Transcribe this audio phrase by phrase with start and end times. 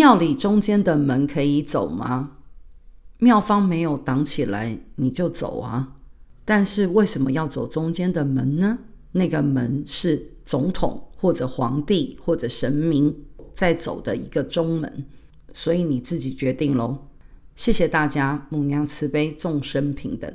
[0.00, 2.38] 庙里中间的门可以走吗？
[3.18, 5.96] 庙方没有挡起来，你就走啊。
[6.42, 8.78] 但是为什么要走中间的门呢？
[9.12, 13.14] 那个门是总统或者皇帝或者神明
[13.52, 15.04] 在走的一个中门，
[15.52, 16.96] 所以你自己决定喽。
[17.54, 20.34] 谢谢大家，母娘慈悲，众生平等。